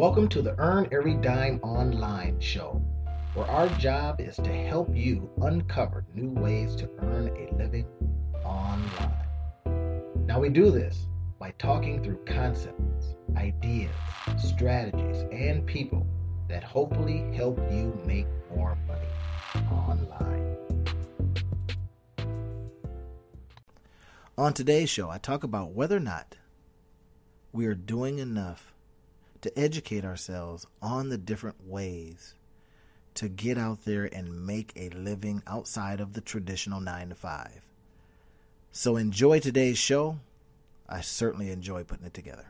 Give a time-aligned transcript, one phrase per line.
[0.00, 2.82] Welcome to the Earn Every Dime Online show,
[3.34, 7.84] where our job is to help you uncover new ways to earn a living
[8.42, 10.24] online.
[10.24, 11.06] Now, we do this
[11.38, 13.94] by talking through concepts, ideas,
[14.42, 16.06] strategies, and people
[16.48, 18.26] that hopefully help you make
[18.56, 20.56] more money online.
[24.38, 26.36] On today's show, I talk about whether or not
[27.52, 28.72] we are doing enough
[29.42, 32.34] to educate ourselves on the different ways
[33.14, 37.66] to get out there and make a living outside of the traditional 9 to 5.
[38.72, 40.18] So enjoy today's show.
[40.88, 42.46] I certainly enjoy putting it together.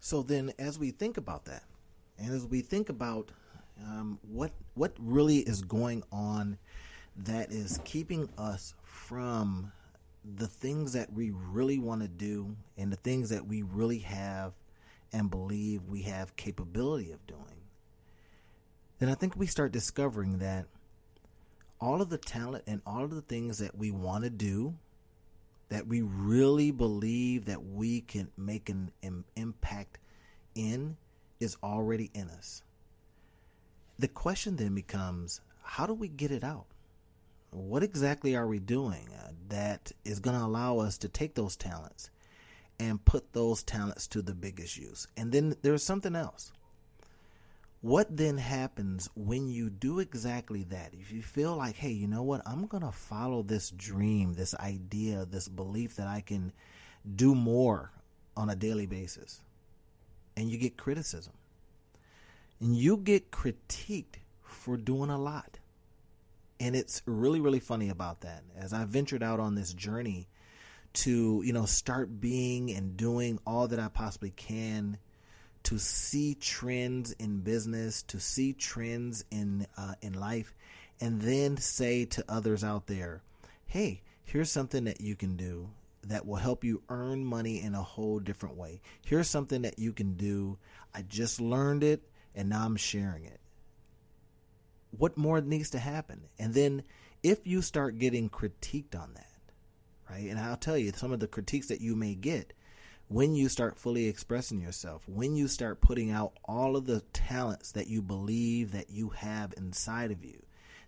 [0.00, 1.62] So then as we think about that
[2.18, 3.30] and as we think about
[3.82, 6.58] um, what what really is going on
[7.16, 9.72] that is keeping us from
[10.36, 14.52] the things that we really want to do and the things that we really have
[15.12, 17.62] and believe we have capability of doing,
[18.98, 20.66] then I think we start discovering that
[21.80, 24.74] all of the talent and all of the things that we want to do,
[25.68, 28.92] that we really believe that we can make an,
[29.34, 29.98] impact
[30.54, 30.96] in,
[31.40, 32.62] is already in us.
[33.98, 36.66] The question then becomes how do we get it out?
[37.50, 41.56] What exactly are we doing uh, that is going to allow us to take those
[41.56, 42.10] talents
[42.82, 45.06] and put those talents to the biggest use.
[45.16, 46.52] And then there's something else.
[47.80, 50.92] What then happens when you do exactly that?
[50.92, 52.42] If you feel like, hey, you know what?
[52.44, 56.52] I'm going to follow this dream, this idea, this belief that I can
[57.14, 57.92] do more
[58.36, 59.40] on a daily basis.
[60.36, 61.34] And you get criticism.
[62.60, 65.58] And you get critiqued for doing a lot.
[66.58, 68.42] And it's really, really funny about that.
[68.56, 70.28] As I ventured out on this journey
[70.92, 74.98] to you know start being and doing all that I possibly can
[75.64, 80.54] to see trends in business, to see trends in uh, in life,
[81.00, 83.22] and then say to others out there,
[83.66, 85.70] "Hey, here's something that you can do
[86.02, 88.80] that will help you earn money in a whole different way.
[89.06, 90.58] Here's something that you can do.
[90.92, 92.02] I just learned it,
[92.34, 93.40] and now I'm sharing it."
[94.90, 96.28] What more needs to happen?
[96.38, 96.82] And then
[97.22, 99.31] if you start getting critiqued on that
[100.12, 100.28] right?
[100.28, 102.52] And I'll tell you some of the critiques that you may get
[103.08, 107.72] when you start fully expressing yourself, when you start putting out all of the talents
[107.72, 110.42] that you believe that you have inside of you,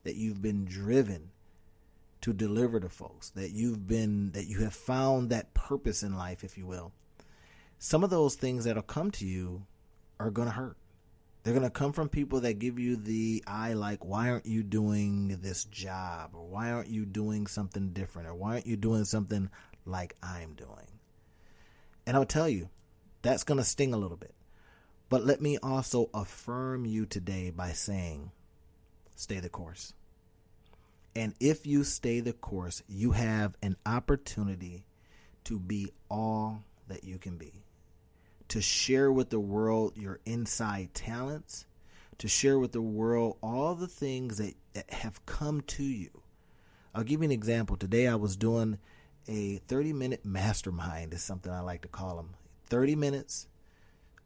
[0.05, 1.31] that you've been driven
[2.21, 6.45] to deliver to folks, that you've been that you have found that purpose in life,
[6.45, 6.93] if you will.
[7.79, 9.67] Some of those things that'll come to you
[10.19, 10.77] are going to hurt.
[11.45, 14.63] They're going to come from people that give you the eye, like, why aren't you
[14.63, 16.31] doing this job?
[16.33, 18.29] Or why aren't you doing something different?
[18.29, 19.51] Or why aren't you doing something
[19.85, 20.89] like I'm doing?
[22.07, 22.71] And I'll tell you,
[23.21, 24.35] that's going to sting a little bit.
[25.11, 28.31] But let me also affirm you today by saying,
[29.15, 29.93] stay the course.
[31.15, 34.87] And if you stay the course, you have an opportunity
[35.45, 37.65] to be all that you can be
[38.49, 41.67] to share with the world your inside talents,
[42.19, 46.11] to share with the world all the things that, that have come to you.
[46.95, 47.77] I'll give you an example.
[47.77, 48.79] Today I was doing
[49.27, 52.35] a 30 minute mastermind, is something I like to call them.
[52.69, 53.49] 30 minutes,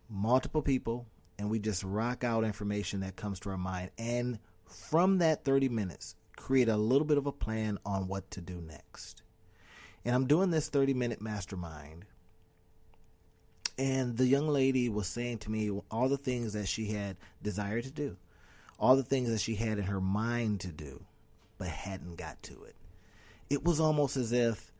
[0.08, 1.06] multiple people,
[1.38, 3.90] and we just rock out information that comes to our mind.
[3.96, 8.40] And from that 30 minutes, create a little bit of a plan on what to
[8.40, 9.22] do next.
[10.04, 12.04] And I'm doing this 30 minute mastermind
[13.78, 17.84] and the young lady was saying to me all the things that she had desired
[17.84, 18.16] to do,
[18.78, 21.00] all the things that she had in her mind to do,
[21.58, 22.74] but hadn't got to it.
[23.48, 24.72] It was almost as if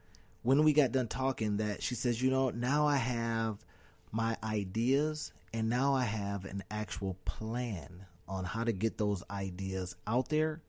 [0.43, 3.65] when we got done talking that she says, you know, now I have
[4.11, 9.97] my ideas and now I have an actual plan on how to get those ideas
[10.07, 10.61] out there.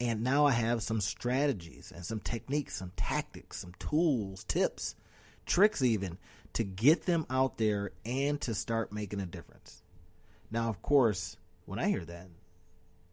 [0.00, 4.96] And now I have some strategies and some techniques, some tactics, some tools, tips,
[5.46, 6.18] tricks even
[6.54, 9.82] to get them out there and to start making a difference.
[10.50, 11.36] Now, of course,
[11.66, 12.28] when I hear that,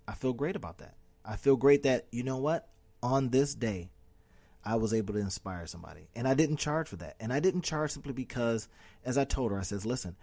[0.07, 0.95] I feel great about that.
[1.25, 2.67] I feel great that, you know what?
[3.03, 3.89] On this day,
[4.63, 6.07] I was able to inspire somebody.
[6.15, 7.15] And I didn't charge for that.
[7.19, 8.67] And I didn't charge simply because,
[9.03, 10.15] as I told her, I says, listen,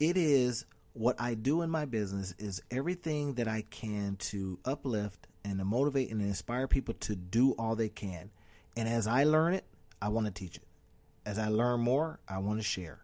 [0.00, 0.64] it is
[0.94, 5.64] what I do in my business is everything that I can to uplift and to
[5.64, 8.30] motivate and inspire people to do all they can.
[8.74, 9.64] And as I learn it,
[10.00, 10.62] I want to teach it
[11.26, 13.00] as I learn more, I want to share.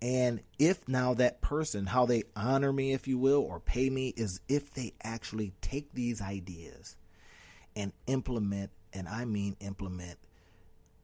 [0.00, 4.14] And if now that person, how they honor me, if you will, or pay me,
[4.16, 6.96] is if they actually take these ideas
[7.74, 10.18] and implement, and I mean implement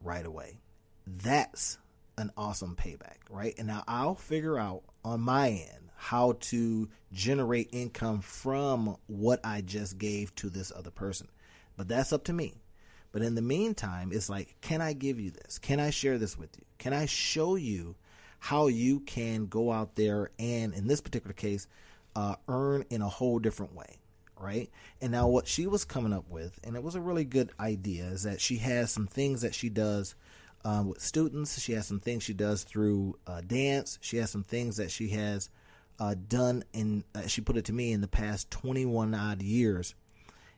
[0.01, 0.59] right away.
[1.05, 1.77] That's
[2.17, 3.53] an awesome payback, right?
[3.57, 9.61] And now I'll figure out on my end how to generate income from what I
[9.61, 11.27] just gave to this other person.
[11.77, 12.53] But that's up to me.
[13.15, 15.57] But in the meantime, it's like, can I give you this?
[15.57, 16.65] Can I share this with you?
[16.79, 17.95] Can I show you
[18.39, 21.65] how you can go out there and, in this particular case,
[22.13, 23.99] uh, earn in a whole different way?
[24.37, 24.69] Right.
[24.99, 28.03] And now, what she was coming up with, and it was a really good idea,
[28.03, 30.13] is that she has some things that she does
[30.65, 31.57] um, with students.
[31.57, 33.97] She has some things she does through uh, dance.
[34.01, 35.49] She has some things that she has
[35.99, 39.95] uh, done and Uh, she put it to me in the past 21 odd years.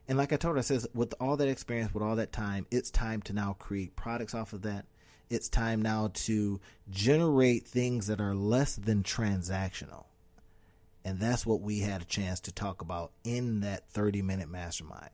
[0.07, 2.65] And like I told her, I says with all that experience, with all that time,
[2.71, 4.85] it's time to now create products off of that.
[5.29, 10.05] It's time now to generate things that are less than transactional.
[11.03, 15.11] And that's what we had a chance to talk about in that 30 minute mastermind.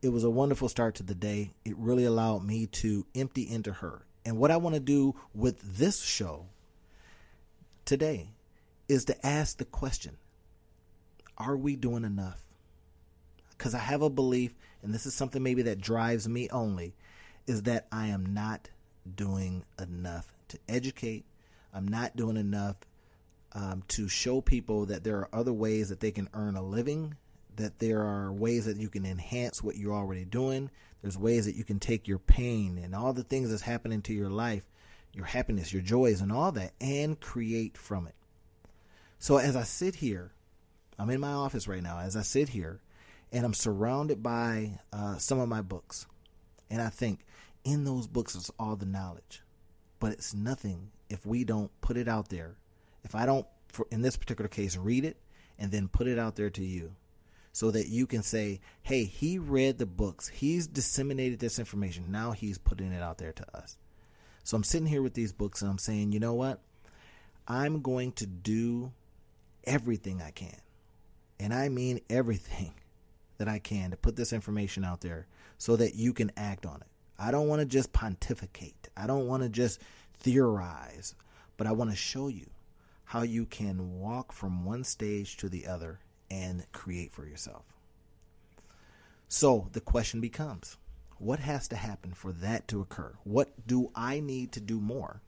[0.00, 1.50] It was a wonderful start to the day.
[1.64, 5.78] It really allowed me to empty into her and what I want to do with
[5.78, 6.46] this show
[7.84, 8.30] today
[8.88, 10.16] is to ask the question
[11.38, 12.40] Are we doing enough?
[13.62, 16.96] Because I have a belief, and this is something maybe that drives me only,
[17.46, 18.70] is that I am not
[19.14, 21.24] doing enough to educate.
[21.72, 22.74] I'm not doing enough
[23.52, 27.14] um, to show people that there are other ways that they can earn a living,
[27.54, 30.68] that there are ways that you can enhance what you're already doing,
[31.00, 34.12] there's ways that you can take your pain and all the things that's happening to
[34.12, 34.68] your life,
[35.12, 38.16] your happiness, your joys, and all that, and create from it.
[39.20, 40.32] So as I sit here,
[40.98, 42.80] I'm in my office right now, as I sit here,
[43.32, 46.06] and I'm surrounded by uh, some of my books.
[46.70, 47.20] And I think
[47.64, 49.42] in those books is all the knowledge.
[49.98, 52.56] But it's nothing if we don't put it out there.
[53.04, 55.16] If I don't, for, in this particular case, read it
[55.58, 56.92] and then put it out there to you
[57.52, 62.32] so that you can say, hey, he read the books, he's disseminated this information, now
[62.32, 63.76] he's putting it out there to us.
[64.42, 66.60] So I'm sitting here with these books and I'm saying, you know what?
[67.46, 68.92] I'm going to do
[69.64, 70.56] everything I can.
[71.38, 72.72] And I mean everything
[73.38, 75.26] that I can to put this information out there
[75.58, 76.86] so that you can act on it.
[77.18, 78.88] I don't want to just pontificate.
[78.96, 79.80] I don't want to just
[80.18, 81.14] theorize,
[81.56, 82.50] but I want to show you
[83.04, 86.00] how you can walk from one stage to the other
[86.30, 87.64] and create for yourself.
[89.28, 90.76] So the question becomes
[91.18, 93.14] what has to happen for that to occur?
[93.22, 95.22] What do I need to do more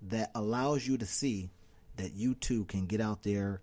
[0.00, 1.50] that allows you to see
[1.96, 3.60] that you too can get out there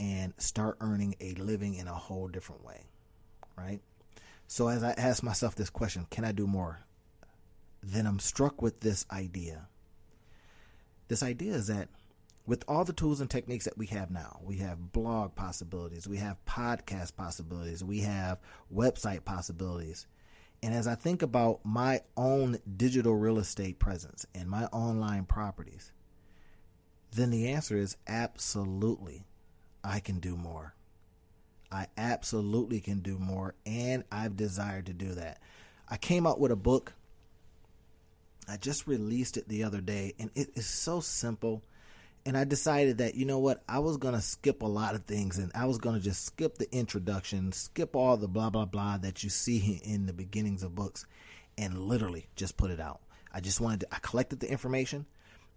[0.00, 2.84] and start earning a living in a whole different way?
[3.56, 3.80] Right?
[4.46, 6.84] So as I ask myself this question, can I do more?
[7.82, 9.68] Then I'm struck with this idea.
[11.08, 11.88] This idea is that
[12.46, 16.18] with all the tools and techniques that we have now, we have blog possibilities, we
[16.18, 18.38] have podcast possibilities, we have
[18.74, 20.06] website possibilities.
[20.62, 25.92] And as I think about my own digital real estate presence and my online properties,
[27.12, 29.24] then the answer is absolutely,
[29.84, 30.74] I can do more.
[31.70, 35.40] I absolutely can do more, and I've desired to do that.
[35.88, 36.94] I came out with a book.
[38.48, 41.62] I just released it the other day, and it is so simple
[42.26, 45.38] and I decided that you know what I was gonna skip a lot of things
[45.38, 49.22] and I was gonna just skip the introduction, skip all the blah blah blah that
[49.22, 51.06] you see in the beginnings of books,
[51.58, 53.00] and literally just put it out.
[53.32, 55.06] I just wanted to, I collected the information,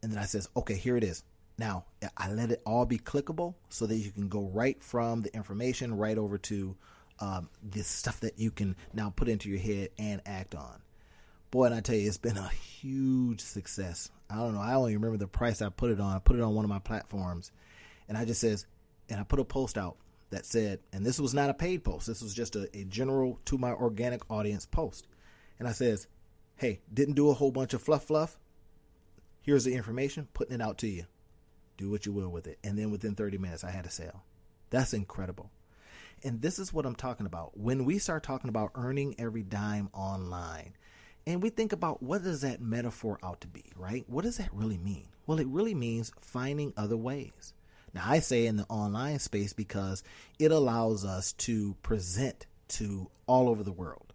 [0.01, 1.23] and then I says, okay, here it is.
[1.57, 5.33] Now I let it all be clickable so that you can go right from the
[5.35, 6.75] information right over to
[7.19, 10.81] um, this stuff that you can now put into your head and act on.
[11.49, 14.11] Boy, and I tell you, it's been a huge success.
[14.29, 14.61] I don't know.
[14.61, 16.15] I even remember the price I put it on.
[16.15, 17.51] I put it on one of my platforms,
[18.07, 18.65] and I just says,
[19.09, 19.95] and I put a post out
[20.29, 22.05] that said, and this was not a paid post.
[22.05, 25.07] This was just a, a general to my organic audience post,
[25.57, 26.07] and I says,
[26.57, 28.37] hey, didn't do a whole bunch of fluff fluff.
[29.41, 31.05] Here's the information, putting it out to you.
[31.77, 32.59] Do what you will with it.
[32.63, 34.23] And then within 30 minutes, I had a sale.
[34.69, 35.51] That's incredible.
[36.23, 37.57] And this is what I'm talking about.
[37.57, 40.73] When we start talking about earning every dime online,
[41.27, 44.05] and we think about what does that metaphor out to be, right?
[44.07, 45.07] What does that really mean?
[45.27, 47.53] Well, it really means finding other ways.
[47.93, 50.03] Now, I say in the online space because
[50.39, 54.13] it allows us to present to all over the world,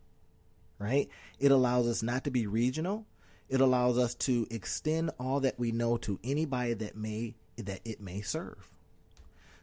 [0.78, 1.08] right?
[1.38, 3.06] It allows us not to be regional.
[3.48, 8.00] It allows us to extend all that we know to anybody that may that it
[8.00, 8.70] may serve.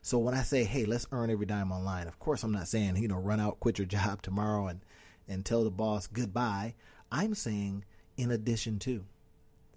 [0.02, 2.98] So when I say, "Hey, let's earn every dime online," of course, I'm not saying
[2.98, 4.82] you know run out, quit your job tomorrow, and
[5.28, 6.76] and tell the boss goodbye.
[7.12, 7.86] I'm saying
[8.18, 9.06] in addition to,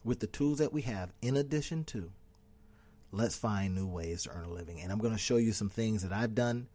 [0.05, 2.11] with the tools that we have, in addition to,
[3.13, 4.81] let's find new ways to earn a living.
[4.81, 6.67] And I'm going to show you some things that I've done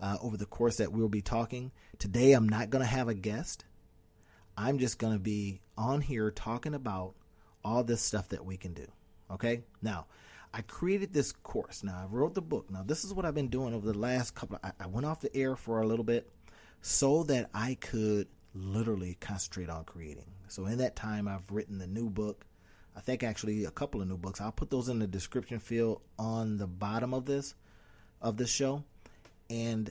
[0.00, 1.70] uh, over the course that we'll be talking.
[1.98, 3.64] Today, I'm not going to have a guest.
[4.56, 7.14] I'm just going to be on here talking about
[7.64, 8.86] all this stuff that we can do.
[9.30, 9.62] Okay?
[9.80, 10.06] Now,
[10.54, 11.82] I created this course.
[11.82, 12.70] Now, I wrote the book.
[12.70, 15.06] Now, this is what I've been doing over the last couple of, I, I went
[15.06, 16.30] off the air for a little bit
[16.82, 20.26] so that I could literally concentrate on creating.
[20.48, 22.44] So in that time I've written the new book.
[22.94, 24.40] I think actually a couple of new books.
[24.40, 27.54] I'll put those in the description field on the bottom of this
[28.20, 28.84] of this show.
[29.48, 29.90] And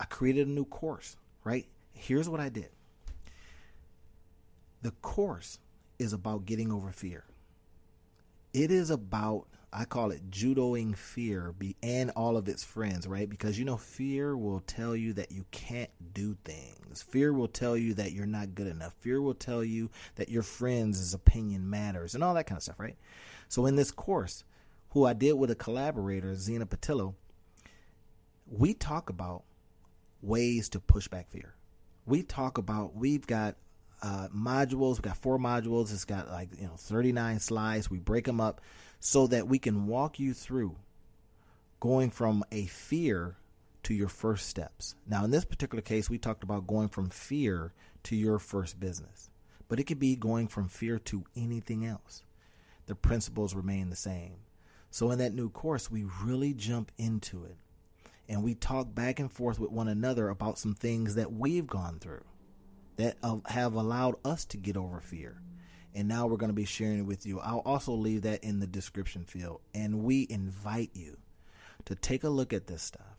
[0.00, 1.66] I created a new course, right?
[1.92, 2.70] Here's what I did.
[4.82, 5.60] The course
[5.98, 7.24] is about getting over fear.
[8.52, 9.46] It is about
[9.76, 13.28] I call it judoing fear be, and all of its friends, right?
[13.28, 17.02] Because you know, fear will tell you that you can't do things.
[17.02, 18.94] Fear will tell you that you're not good enough.
[19.00, 22.78] Fear will tell you that your friends' opinion matters and all that kind of stuff,
[22.78, 22.96] right?
[23.48, 24.44] So in this course,
[24.90, 27.14] who I did with a collaborator, Zena Patillo,
[28.46, 29.42] we talk about
[30.22, 31.54] ways to push back fear.
[32.06, 33.56] We talk about we've got
[34.04, 34.98] uh, modules.
[34.98, 35.90] We got four modules.
[35.90, 37.90] It's got like you know 39 slides.
[37.90, 38.60] We break them up
[39.00, 40.76] so that we can walk you through
[41.80, 43.36] going from a fear
[43.82, 44.94] to your first steps.
[45.06, 47.72] Now, in this particular case, we talked about going from fear
[48.04, 49.30] to your first business,
[49.68, 52.22] but it could be going from fear to anything else.
[52.86, 54.36] The principles remain the same.
[54.90, 57.56] So, in that new course, we really jump into it
[58.28, 61.98] and we talk back and forth with one another about some things that we've gone
[61.98, 62.24] through
[62.96, 65.40] that uh, have allowed us to get over fear.
[65.94, 67.40] And now we're going to be sharing it with you.
[67.40, 69.60] I'll also leave that in the description field.
[69.74, 71.18] And we invite you
[71.84, 73.18] to take a look at this stuff,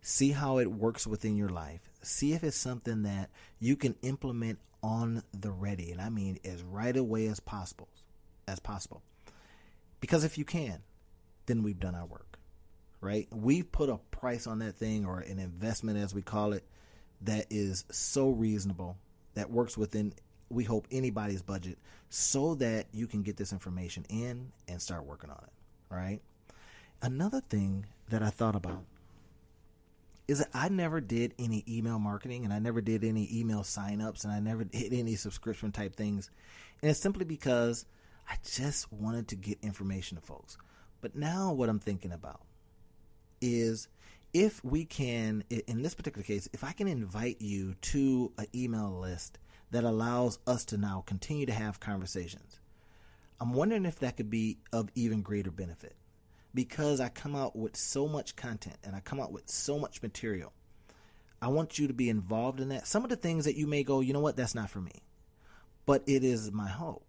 [0.00, 4.58] see how it works within your life, see if it's something that you can implement
[4.82, 5.90] on the ready.
[5.90, 7.88] And I mean as right away as possible.
[8.46, 9.02] As possible.
[10.00, 10.80] Because if you can,
[11.46, 12.38] then we've done our work.
[13.00, 13.28] Right?
[13.30, 16.64] We've put a price on that thing or an investment as we call it
[17.22, 18.96] that is so reasonable
[19.34, 20.12] that works within
[20.50, 25.30] we hope anybody's budget so that you can get this information in and start working
[25.30, 25.52] on it
[25.90, 26.20] right?
[27.00, 28.82] Another thing that i thought about
[30.26, 34.24] is that i never did any email marketing and i never did any email signups
[34.24, 36.30] and i never did any subscription type things.
[36.82, 37.86] And it's simply because
[38.28, 40.56] i just wanted to get information to folks.
[41.00, 42.40] But now what i'm thinking about
[43.40, 43.88] is
[44.32, 48.98] if we can, in this particular case, if I can invite you to an email
[49.00, 49.38] list
[49.70, 52.60] that allows us to now continue to have conversations,
[53.40, 55.96] I'm wondering if that could be of even greater benefit
[56.54, 60.02] because I come out with so much content and I come out with so much
[60.02, 60.52] material.
[61.40, 62.86] I want you to be involved in that.
[62.86, 65.04] Some of the things that you may go, you know what, that's not for me.
[65.86, 67.07] But it is my hope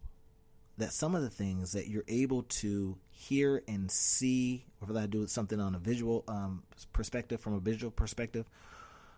[0.79, 5.27] that some of the things that you're able to hear and see, whether I do
[5.27, 8.45] something on a visual um, perspective, from a visual perspective,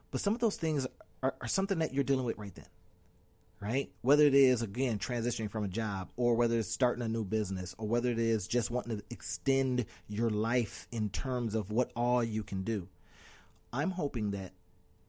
[0.10, 0.88] but some of those things
[1.22, 2.66] are, are something that you're dealing with right then,
[3.60, 3.92] right?
[4.02, 7.76] Whether it is, again, transitioning from a job, or whether it's starting a new business,
[7.78, 12.24] or whether it is just wanting to extend your life in terms of what all
[12.24, 12.88] you can do.
[13.72, 14.54] I'm hoping that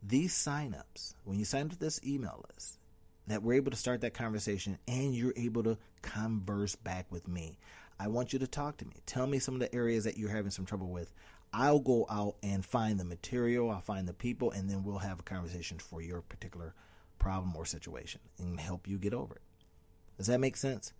[0.02, 2.78] these signups, when you sign up to this email list,
[3.32, 7.58] that we're able to start that conversation and you're able to converse back with me.
[7.98, 8.96] I want you to talk to me.
[9.06, 11.12] Tell me some of the areas that you're having some trouble with.
[11.52, 15.20] I'll go out and find the material, I'll find the people, and then we'll have
[15.20, 16.74] a conversation for your particular
[17.18, 19.42] problem or situation and help you get over it.
[20.16, 20.92] Does that make sense?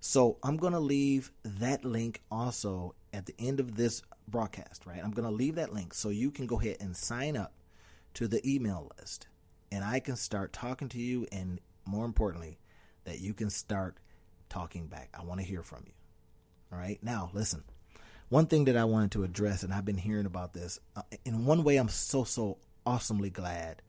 [0.00, 5.00] So I'm going to leave that link also at the end of this broadcast, right?
[5.02, 7.54] I'm going to leave that link so you can go ahead and sign up
[8.14, 9.26] to the email list
[9.72, 12.58] and I can start talking to you and more importantly,
[13.04, 13.96] that you can start
[14.48, 15.14] talking back.
[15.18, 15.92] I want to hear from you.
[16.72, 16.98] All right.
[17.02, 17.62] Now, listen.
[18.28, 21.44] One thing that I wanted to address, and I've been hearing about this, uh, in
[21.44, 23.82] one way, I'm so, so awesomely glad.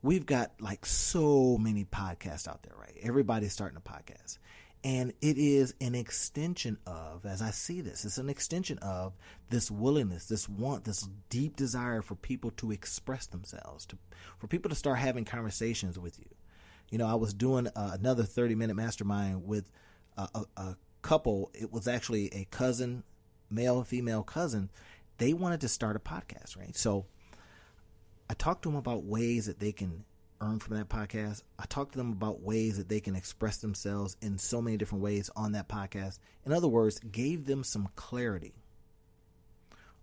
[0.00, 2.96] We've got like so many podcasts out there, right?
[3.02, 4.38] Everybody's starting a podcast.
[4.84, 9.14] And it is an extension of, as I see this, it's an extension of
[9.48, 13.98] this willingness, this want, this deep desire for people to express themselves, to,
[14.38, 16.28] for people to start having conversations with you.
[16.90, 19.70] You know, I was doing uh, another 30 minute mastermind with
[20.16, 21.50] a, a, a couple.
[21.54, 23.04] It was actually a cousin,
[23.50, 24.70] male female cousin.
[25.18, 26.76] They wanted to start a podcast, right?
[26.76, 27.06] So
[28.28, 30.04] I talked to them about ways that they can
[30.40, 31.42] earn from that podcast.
[31.58, 35.02] I talked to them about ways that they can express themselves in so many different
[35.02, 36.18] ways on that podcast.
[36.44, 38.54] In other words, gave them some clarity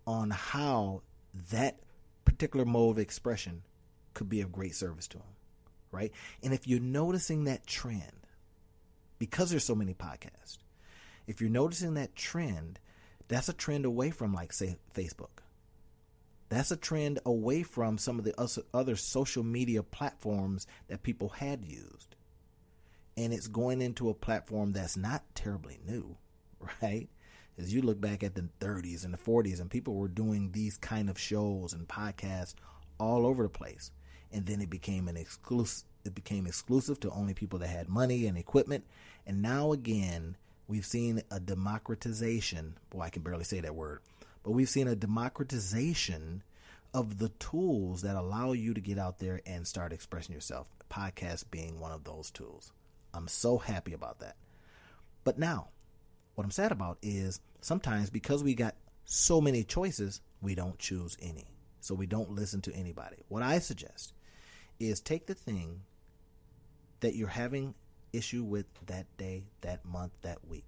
[0.06, 1.02] on how
[1.50, 1.78] that
[2.24, 3.62] particular mode of expression
[4.14, 5.26] could be of great service to them
[5.92, 6.10] right?
[6.42, 8.26] And if you're noticing that trend,
[9.18, 10.58] because there's so many podcasts,
[11.28, 12.80] if you're noticing that trend,
[13.28, 15.38] that's a trend away from, like, say, Facebook.
[16.48, 18.34] That's a trend away from some of the
[18.74, 22.16] other social media platforms that people had used.
[23.16, 26.16] and it's going into a platform that's not terribly new,
[26.82, 27.08] right?
[27.58, 30.78] As you look back at the 30s and the 40s, and people were doing these
[30.78, 32.54] kind of shows and podcasts
[32.98, 33.90] all over the place,
[34.32, 35.84] and then it became an exclusive.
[36.04, 38.84] It became exclusive to only people that had money and equipment,
[39.26, 40.36] and now again,
[40.66, 42.76] we've seen a democratization.
[42.90, 44.00] Boy, I can barely say that word,
[44.42, 46.42] but we've seen a democratization
[46.94, 50.68] of the tools that allow you to get out there and start expressing yourself.
[50.90, 52.72] Podcast being one of those tools.
[53.14, 54.36] I'm so happy about that.
[55.24, 55.68] But now,
[56.34, 58.74] what I'm sad about is sometimes because we got
[59.04, 61.46] so many choices, we don't choose any.
[61.80, 63.16] So we don't listen to anybody.
[63.28, 64.12] What I suggest
[64.78, 65.82] is take the thing
[67.00, 67.74] that you're having
[68.12, 70.64] issue with that day, that month, that week,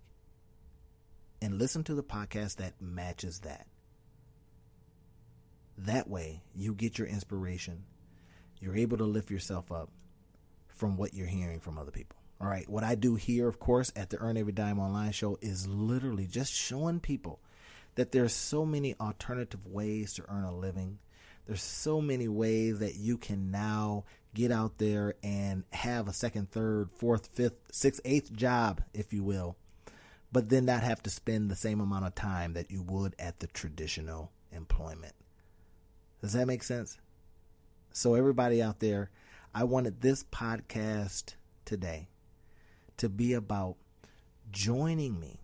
[1.43, 3.67] and listen to the podcast that matches that.
[5.79, 7.85] That way, you get your inspiration.
[8.61, 9.91] You're able to lift yourself up
[10.69, 12.17] from what you're hearing from other people.
[12.41, 12.69] All right.
[12.69, 16.27] What I do here, of course, at the Earn Every Dime online show is literally
[16.27, 17.41] just showing people
[17.95, 20.99] that there's so many alternative ways to earn a living.
[21.47, 26.51] There's so many ways that you can now get out there and have a second,
[26.51, 29.57] third, fourth, fifth, sixth, eighth job, if you will,
[30.33, 33.41] but then not have to spend the same amount of time that you would at
[33.41, 35.15] the traditional employment.
[36.23, 36.99] Does that make sense?
[37.93, 39.11] So, everybody out there,
[39.55, 41.35] I wanted this podcast
[41.65, 42.09] today
[42.97, 43.77] to be about
[44.51, 45.41] joining me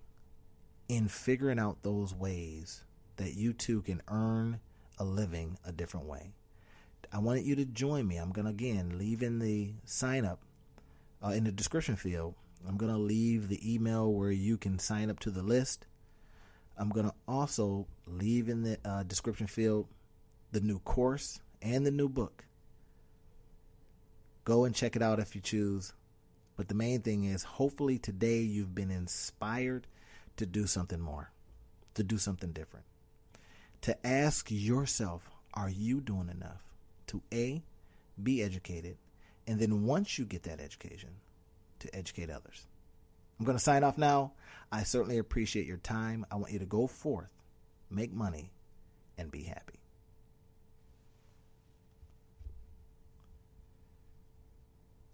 [0.89, 2.85] in figuring out those ways
[3.17, 4.59] that you too can earn
[5.01, 6.31] a living a different way.
[7.13, 8.19] I wanted you to join me.
[8.19, 10.41] I'm going to again leave in the sign up
[11.25, 12.35] uh, in the description field.
[12.69, 15.87] I'm going to leave the email where you can sign up to the list.
[16.77, 19.89] I'm going to also leave in the uh, description field
[20.53, 22.45] the new course and the new book.
[24.45, 25.95] Go and check it out if you choose.
[26.57, 29.87] But the main thing is, hopefully, today you've been inspired
[30.37, 31.31] to do something more,
[31.95, 32.85] to do something different.
[33.83, 36.63] To ask yourself, are you doing enough
[37.09, 37.63] to A,
[38.23, 38.99] be educated,
[39.47, 41.11] and then once you get that education,
[41.79, 42.67] to educate others?
[43.39, 44.33] I'm going to sign off now.
[44.71, 46.27] I certainly appreciate your time.
[46.31, 47.31] I want you to go forth,
[47.91, 48.53] make money,